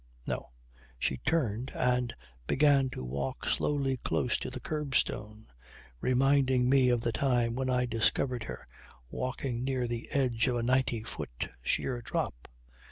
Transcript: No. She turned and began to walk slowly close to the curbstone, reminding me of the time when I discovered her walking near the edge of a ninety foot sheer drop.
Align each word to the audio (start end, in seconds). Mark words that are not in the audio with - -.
No. 0.25 0.49
She 0.97 1.17
turned 1.17 1.71
and 1.75 2.11
began 2.47 2.89
to 2.89 3.03
walk 3.05 3.45
slowly 3.45 3.97
close 3.97 4.35
to 4.39 4.49
the 4.49 4.59
curbstone, 4.59 5.45
reminding 5.99 6.67
me 6.67 6.89
of 6.89 7.01
the 7.01 7.11
time 7.11 7.53
when 7.53 7.69
I 7.69 7.85
discovered 7.85 8.45
her 8.45 8.65
walking 9.11 9.63
near 9.63 9.87
the 9.87 10.09
edge 10.09 10.47
of 10.47 10.55
a 10.55 10.63
ninety 10.63 11.03
foot 11.03 11.49
sheer 11.61 12.01
drop. 12.01 12.47